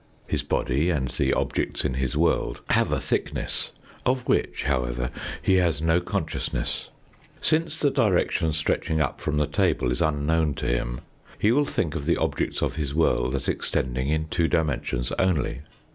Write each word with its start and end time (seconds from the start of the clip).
His 0.25 0.41
body 0.41 0.89
and 0.89 1.09
the 1.09 1.31
objects 1.31 1.85
in 1.85 1.93
his 1.93 2.17
world 2.17 2.61
have 2.71 2.91
a 2.91 2.99
thickness 2.99 3.69
of 4.03 4.27
which 4.27 4.63
however, 4.63 5.11
he 5.43 5.57
has 5.57 5.79
no 5.79 6.01
consciousness. 6.01 6.89
Since 7.39 7.77
the 7.79 7.91
direction 7.91 8.51
stretching 8.53 8.99
up 8.99 9.21
from 9.21 9.37
the 9.37 9.45
table 9.45 9.91
is 9.91 10.01
unknown 10.01 10.55
to 10.55 10.65
him 10.65 11.01
he 11.37 11.51
will 11.51 11.67
think 11.67 11.93
of 11.93 12.07
the 12.07 12.17
objects 12.17 12.63
of 12.63 12.77
his 12.77 12.95
world 12.95 13.35
as 13.35 13.47
extending 13.47 14.09
in 14.09 14.27
two 14.27 14.47
dimensions 14.47 15.11
only. 15.19 15.61